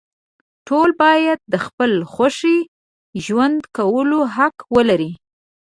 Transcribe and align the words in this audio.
ټول 0.67 0.89
باید 1.03 1.39
د 1.53 1.55
خپلې 1.65 1.99
خوښې 2.13 2.57
ژوند 3.25 3.59
کولو 3.77 4.19
حق 4.35 4.55
ولري. 4.75 5.11